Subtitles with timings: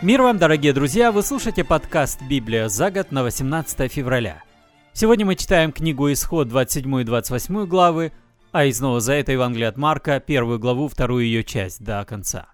[0.00, 1.10] Мир вам, дорогие друзья!
[1.10, 4.44] Вы слушаете подкаст «Библия за год» на 18 февраля.
[4.92, 8.12] Сегодня мы читаем книгу «Исход» 27 и 28 главы,
[8.52, 12.46] а из Нового Завета Евангелия от Марка, первую главу, вторую ее часть до конца.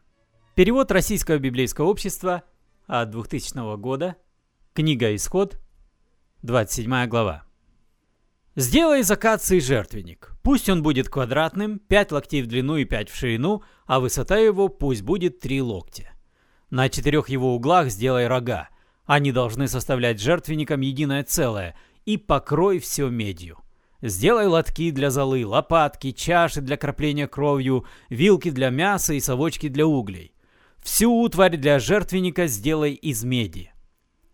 [0.54, 2.44] Перевод Российского библейского общества
[2.86, 4.16] от 2000 года.
[4.72, 5.60] Книга «Исход»,
[6.40, 7.44] 27 глава.
[8.56, 10.32] «Сделай из акации жертвенник.
[10.42, 14.68] Пусть он будет квадратным, 5 локтей в длину и 5 в ширину, а высота его
[14.68, 16.13] пусть будет 3 локтя.
[16.74, 18.68] На четырех его углах сделай рога.
[19.06, 21.76] Они должны составлять жертвенником единое целое.
[22.04, 23.58] И покрой все медью.
[24.02, 29.86] Сделай лотки для золы, лопатки, чаши для кропления кровью, вилки для мяса и совочки для
[29.86, 30.34] углей.
[30.82, 33.72] Всю утварь для жертвенника сделай из меди.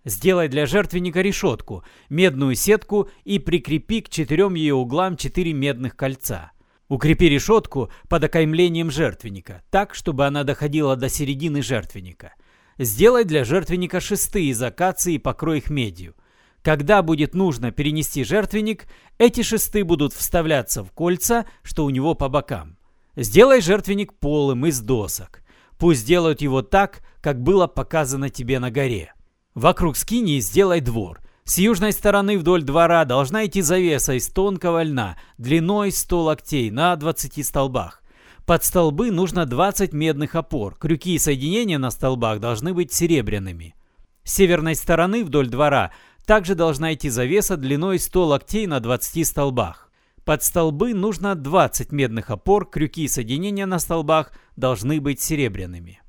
[0.07, 6.53] Сделай для жертвенника решетку, медную сетку и прикрепи к четырем ее углам четыре медных кольца.
[6.91, 12.35] Укрепи решетку под окаймлением жертвенника, так, чтобы она доходила до середины жертвенника.
[12.79, 16.17] Сделай для жертвенника шесты из акации и покрой их медью.
[16.63, 18.87] Когда будет нужно перенести жертвенник,
[19.19, 22.77] эти шесты будут вставляться в кольца, что у него по бокам.
[23.15, 25.43] Сделай жертвенник полым из досок.
[25.79, 29.15] Пусть делают его так, как было показано тебе на горе.
[29.55, 35.19] Вокруг скинии сделай двор– с южной стороны вдоль двора должна идти завеса из тонкого льна,
[35.37, 38.05] длиной 100 локтей на 20 столбах.
[38.47, 40.77] Под столбы нужно 20 медных опор.
[40.77, 43.75] Крюки и соединения на столбах должны быть серебряными.
[44.23, 45.91] С северной стороны вдоль двора
[46.25, 49.91] также должна идти завеса длиной 100 локтей на 20 столбах.
[50.25, 56.01] Под столбы нужно 20 медных опор, крюки и соединения на столбах должны быть серебряными.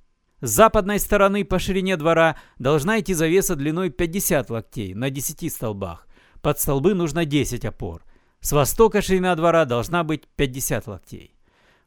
[0.42, 6.08] С западной стороны по ширине двора должна идти завеса длиной 50 локтей на 10 столбах.
[6.42, 8.04] Под столбы нужно 10 опор.
[8.40, 11.36] С востока ширина двора должна быть 50 локтей.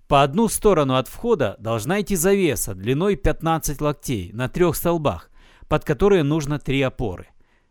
[0.07, 5.31] По одну сторону от входа должна идти завеса длиной 15 локтей на трех столбах,
[5.67, 7.27] под которые нужно три опоры.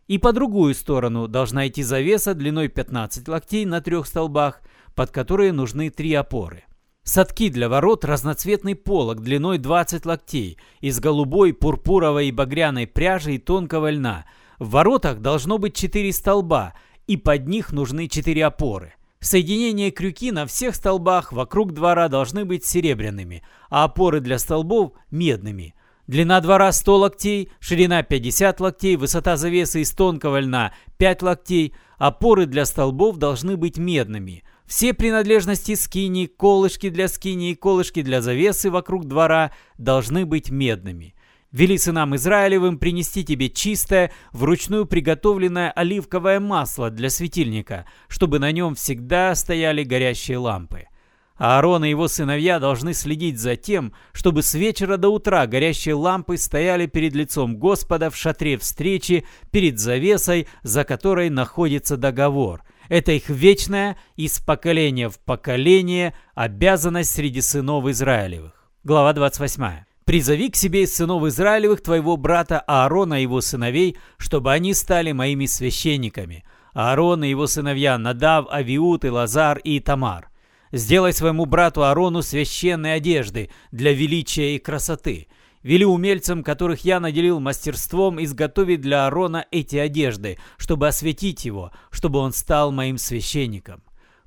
[0.07, 4.61] И по другую сторону должна идти завеса длиной 15 локтей на трех столбах,
[4.95, 6.65] под которые нужны три опоры.
[7.03, 13.39] Садки для ворот разноцветный полог длиной 20 локтей из голубой, пурпуровой и багряной пряжи и
[13.39, 14.25] тонкого льна.
[14.57, 16.73] В воротах должно быть 4 столба,
[17.05, 18.93] и под них нужны 4 опоры.
[19.19, 25.75] Соединения крюки на всех столбах вокруг двора должны быть серебряными, а опоры для столбов– медными.
[26.07, 32.45] Длина двора 100 локтей, ширина 50 локтей, высота завесы из тонкого льна 5 локтей, опоры
[32.45, 38.69] для столбов должны быть медными– все принадлежности скини, колышки для скини и колышки для завесы
[38.69, 41.15] вокруг двора должны быть медными.
[41.51, 48.73] Вели сынам Израилевым принести тебе чистое, вручную приготовленное оливковое масло для светильника, чтобы на нем
[48.73, 50.87] всегда стояли горящие лампы.
[51.35, 56.37] Аарон и его сыновья должны следить за тем, чтобы с вечера до утра горящие лампы
[56.37, 62.63] стояли перед лицом Господа в шатре встречи, перед завесой, за которой находится договор–
[62.93, 68.53] это их вечная, из поколения в поколение, обязанность среди сынов Израилевых.
[68.83, 69.85] Глава 28.
[70.05, 75.11] «Призови к себе из сынов Израилевых твоего брата Аарона и его сыновей, чтобы они стали
[75.11, 76.43] моими священниками.
[76.73, 80.29] Аарон и его сыновья Надав, Авиут, и Лазар и Тамар.
[80.71, 85.29] Сделай своему брату Аарону священные одежды для величия и красоты,
[85.63, 92.19] Вели умельцам, которых я наделил мастерством, изготовить для Аарона эти одежды, чтобы осветить его, чтобы
[92.19, 93.81] он стал моим священником.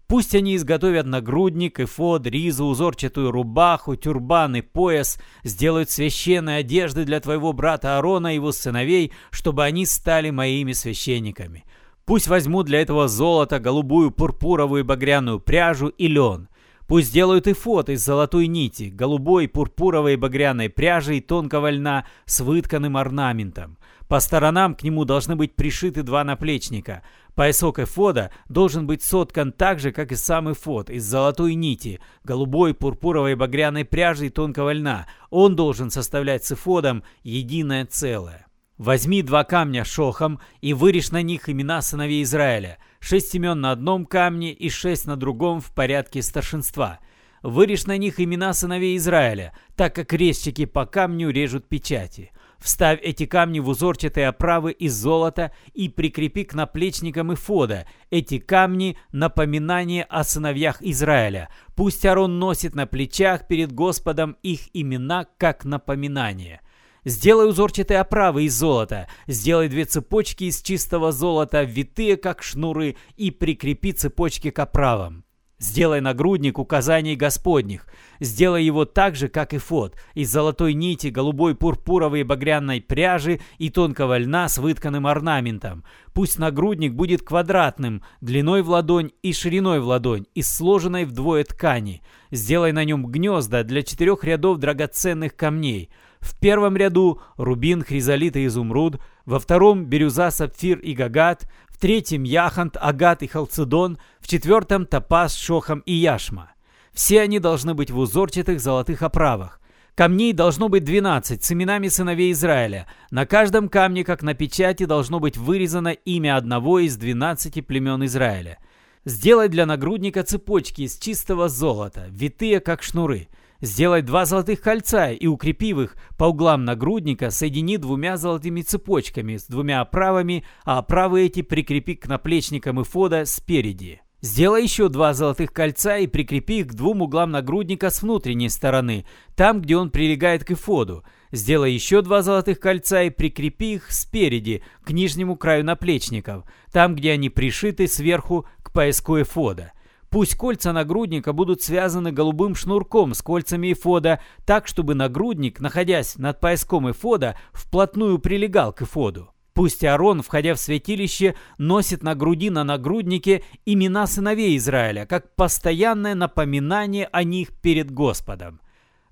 [0.06, 7.20] Пусть они изготовят нагрудник, эфод, ризу, узорчатую рубаху, тюрбан и пояс, сделают священные одежды для
[7.20, 11.64] твоего брата Аарона и его сыновей, чтобы они стали моими священниками.
[12.04, 16.48] Пусть возьмут для этого золото, голубую, пурпуровую и багряную пряжу и лен.
[16.86, 22.40] Пусть делают и фото из золотой нити, голубой, пурпуровой багряной пряжи и тонкого льна с
[22.40, 23.78] вытканным орнаментом.
[24.08, 27.02] По сторонам к нему должны быть пришиты два наплечника.
[27.34, 32.72] Поясок эфода должен быть соткан так же, как и сам эфод, из золотой нити, голубой,
[32.72, 35.08] пурпуровой багряной пряжи и тонкого льна.
[35.30, 38.46] Он должен составлять с эфодом единое целое.
[38.78, 44.04] Возьми два камня шохом и вырежь на них имена сыновей Израиля– шесть имен на одном
[44.04, 46.98] камне и шесть на другом в порядке старшинства.
[47.40, 52.32] Вырежь на них имена сыновей Израиля, так как резчики по камню режут печати.
[52.58, 57.86] Вставь эти камни в узорчатые оправы из золота и прикрепи к наплечникам и фода.
[58.10, 61.48] Эти камни– напоминание о сыновьях Израиля.
[61.76, 66.60] Пусть Арон носит на плечах перед Господом их имена как напоминание.
[67.06, 69.06] Сделай узорчатые оправы из золота.
[69.28, 75.22] Сделай две цепочки из чистого золота, витые как шнуры, и прикрепи цепочки к оправам.
[75.60, 77.86] Сделай нагрудник указаний Господних.
[78.18, 83.70] Сделай его так же, как и фот, из золотой нити, голубой пурпуровой багряной пряжи и
[83.70, 85.84] тонкого льна с вытканным орнаментом.
[86.12, 92.02] Пусть нагрудник будет квадратным, длиной в ладонь и шириной в ладонь, из сложенной вдвое ткани.
[92.32, 95.88] Сделай на нем гнезда для четырех рядов драгоценных камней.
[96.20, 102.22] В первом ряду рубин, хризолит и изумруд, во втором бирюза, сапфир и гагат, в третьем
[102.22, 106.52] яхонт, агат и халцедон, в четвертом топаз, шохом и яшма.
[106.92, 109.60] Все они должны быть в узорчатых золотых оправах.
[109.94, 112.86] Камней должно быть 12 с именами сыновей Израиля.
[113.10, 118.58] На каждом камне, как на печати, должно быть вырезано имя одного из 12 племен Израиля.
[119.04, 123.28] Сделай для нагрудника цепочки из чистого золота, витые как шнуры–
[123.60, 129.46] Сделай два золотых кольца и, укрепив их по углам нагрудника, соедини двумя золотыми цепочками с
[129.46, 134.02] двумя оправами, а оправы эти прикрепи к наплечникам и фода спереди.
[134.22, 139.06] Сделай еще два золотых кольца и прикрепи их к двум углам нагрудника с внутренней стороны,
[139.36, 141.04] там, где он прилегает к эфоду.
[141.32, 147.12] Сделай еще два золотых кольца и прикрепи их спереди, к нижнему краю наплечников, там, где
[147.12, 149.72] они пришиты сверху к пояску эфода.
[150.10, 156.40] Пусть кольца нагрудника будут связаны голубым шнурком с кольцами эфода, так, чтобы нагрудник, находясь над
[156.40, 159.30] пояском эфода, вплотную прилегал к эфоду.
[159.52, 166.14] Пусть Аарон, входя в святилище, носит на груди на нагруднике имена сыновей Израиля, как постоянное
[166.14, 168.60] напоминание о них перед Господом.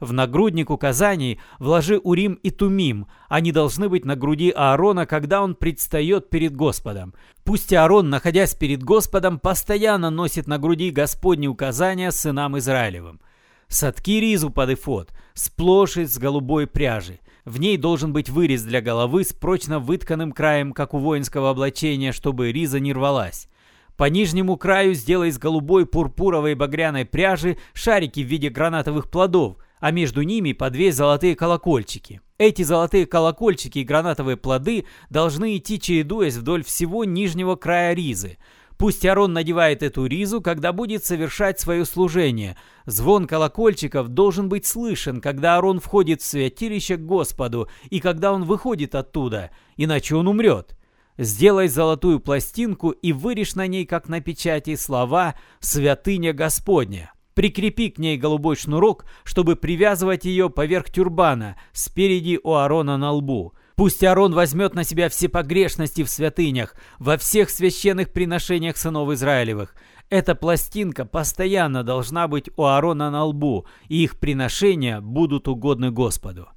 [0.01, 3.07] В нагрудник указаний вложи Урим и Тумим.
[3.29, 7.15] Они должны быть на груди Аарона, когда он предстает перед Господом.
[7.45, 13.21] Пусть Аарон, находясь перед Господом, постоянно носит на груди Господни указания сынам Израилевым.
[13.69, 17.21] Садки ризу под эфот, сплошь из голубой пряжи.
[17.45, 22.13] В ней должен быть вырез для головы с прочно вытканным краем, как у воинского облачения,
[22.13, 23.49] чтобы риза не рвалась.
[23.97, 29.91] По нижнему краю сделай из голубой пурпуровой багряной пряжи шарики в виде гранатовых плодов, а
[29.91, 32.23] между ними по две золотые колокольчики.
[32.39, 38.39] Эти золотые колокольчики и гранатовые плоды должны идти чередуясь вдоль всего нижнего края ризы.
[38.79, 42.57] Пусть Арон надевает эту ризу, когда будет совершать свое служение.
[42.87, 48.45] Звон колокольчиков должен быть слышен, когда Арон входит в святилище к Господу и когда он
[48.45, 50.79] выходит оттуда, иначе он умрет.
[51.19, 57.13] Сделай золотую пластинку и вырежь на ней, как на печати, слова «Святыня Господня».
[57.35, 63.55] Прикрепи к ней голубой шнурок, чтобы привязывать ее поверх тюрбана, спереди у Аарона на лбу.
[63.75, 69.75] Пусть Аарон возьмет на себя все погрешности в святынях, во всех священных приношениях сынов Израилевых.
[70.11, 76.49] Эта пластинка постоянно должна быть у Аарона на лбу, и их приношения будут угодны Господу.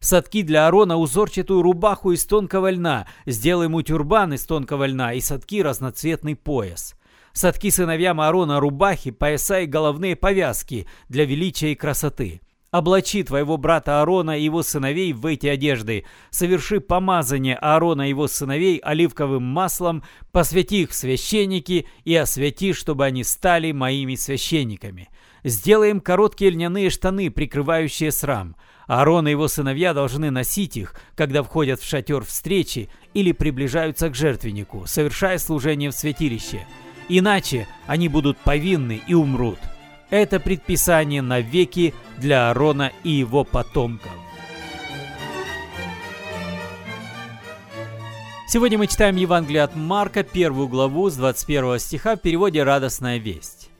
[0.00, 5.20] Садки для Аарона узорчатую рубаху из тонкого льна, сделай ему тюрбан из тонкого льна и
[5.20, 6.94] садки разноцветный пояс.
[7.36, 12.40] Садки сыновьям Аарона рубахи, пояса и головные повязки для величия и красоты.
[12.70, 16.06] Облачи твоего брата Аарона и его сыновей в эти одежды.
[16.30, 20.02] Соверши помазание Аарона и его сыновей оливковым маслом,
[20.32, 25.10] посвяти их в священники и освяти, чтобы они стали моими священниками.
[25.44, 28.56] Сделай им короткие льняные штаны, прикрывающие срам.
[28.86, 34.14] Аарон и его сыновья должны носить их, когда входят в шатер встречи или приближаются к
[34.14, 36.66] жертвеннику, совершая служение в святилище
[37.08, 39.58] иначе они будут повинны и умрут.
[40.10, 44.12] Это предписание навеки для Аарона и его потомков.
[48.48, 53.70] Сегодня мы читаем Евангелие от Марка, первую главу с 21 стиха в переводе «Радостная весть».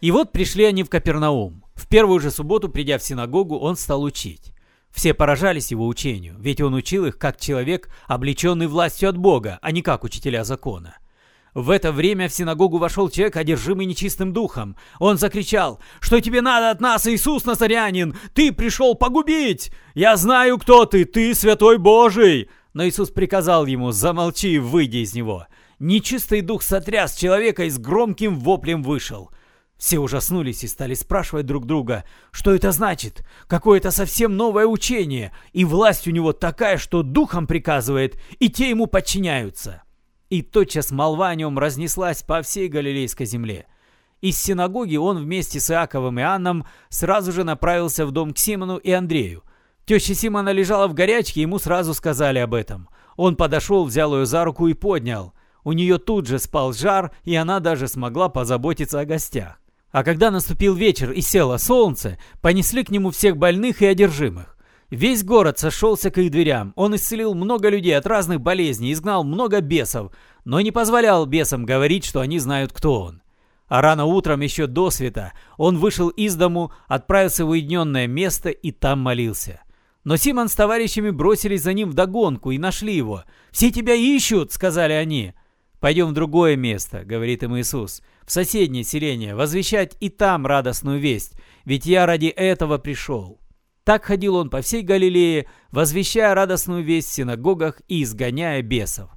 [0.00, 1.62] И вот пришли они в Капернаум.
[1.74, 4.54] В первую же субботу, придя в синагогу, он стал учить.
[4.90, 9.70] Все поражались его учению, ведь он учил их как человек, облеченный властью от Бога, а
[9.70, 10.96] не как учителя закона.
[11.54, 14.76] В это время в синагогу вошел человек, одержимый нечистым духом.
[14.98, 18.16] Он закричал, «Что тебе надо от нас, Иисус Назарянин?
[18.32, 19.70] Ты пришел погубить!
[19.94, 25.14] Я знаю, кто ты, ты святой Божий!» Но Иисус приказал ему, «Замолчи и выйди из
[25.14, 25.46] него».
[25.78, 29.30] Нечистый дух сотряс человека и с громким воплем вышел.
[29.76, 35.64] Все ужаснулись и стали спрашивать друг друга, что это значит, какое-то совсем новое учение, и
[35.64, 39.82] власть у него такая, что духом приказывает, и те ему подчиняются.
[40.32, 43.66] И тотчас молва о нем разнеслась по всей Галилейской земле.
[44.22, 48.78] Из синагоги он вместе с Иаковом и Анном сразу же направился в дом к Симону
[48.78, 49.42] и Андрею.
[49.84, 52.88] Теща Симона лежала в горячке, ему сразу сказали об этом.
[53.16, 55.34] Он подошел, взял ее за руку и поднял.
[55.64, 59.60] У нее тут же спал жар, и она даже смогла позаботиться о гостях.
[59.90, 64.51] А когда наступил вечер и село солнце, понесли к нему всех больных и одержимых.
[64.92, 66.74] Весь город сошелся к их дверям.
[66.76, 70.12] Он исцелил много людей от разных болезней, изгнал много бесов,
[70.44, 73.22] но не позволял бесам говорить, что они знают, кто он.
[73.68, 78.70] А рано утром, еще до света, он вышел из дому, отправился в уединенное место и
[78.70, 79.62] там молился.
[80.04, 83.24] Но Симон с товарищами бросились за ним в догонку и нашли его.
[83.50, 85.32] «Все тебя ищут!»— сказали они.
[85.80, 91.32] «Пойдем в другое место»,— говорит им Иисус,— «в соседнее селение, возвещать и там радостную весть,
[91.64, 93.41] ведь я ради этого пришел».
[93.84, 99.10] Так ходил он по всей Галилее, возвещая радостную весть в синагогах и изгоняя бесов.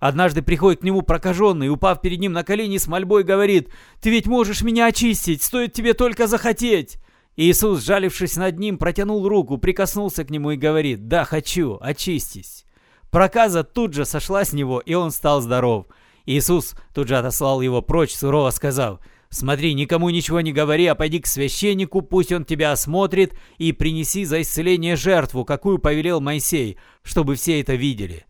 [0.00, 3.70] Однажды приходит к нему прокаженный, упав перед ним на колени с мольбой, говорит,
[4.00, 6.98] «Ты ведь можешь меня очистить, стоит тебе только захотеть!»
[7.36, 12.64] Иисус, жалившись над ним, протянул руку, прикоснулся к нему и говорит, «Да, хочу, очистись».
[13.10, 15.86] Проказа тут же сошла с него, и он стал здоров.
[16.26, 21.20] Иисус тут же отослал его прочь, сурово сказав, «Смотри, никому ничего не говори, а пойди
[21.20, 27.34] к священнику, пусть он тебя осмотрит, и принеси за исцеление жертву, какую повелел Моисей, чтобы
[27.34, 28.24] все это видели».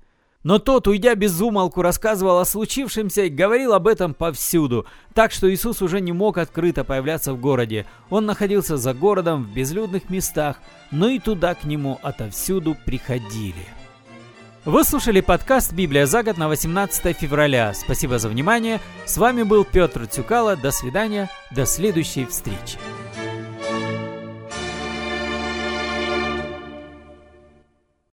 [0.45, 5.53] Но тот, уйдя без умолку, рассказывал о случившемся и говорил об этом повсюду, так что
[5.53, 7.87] Иисус уже не мог открыто появляться в городе.
[8.09, 13.78] Он находился за городом в безлюдных местах, но и туда к нему отовсюду приходили.
[14.69, 17.73] Вы слушали подкаст «Библия за год» на 18 февраля.
[17.73, 18.83] Спасибо за внимание.
[19.07, 20.57] С вами был Петр Цюкало.
[20.57, 21.31] До свидания.
[21.51, 22.77] До следующей встречи.